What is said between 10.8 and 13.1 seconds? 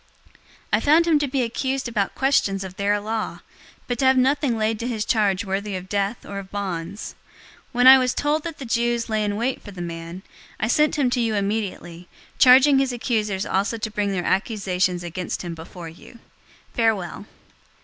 him to you immediately, charging his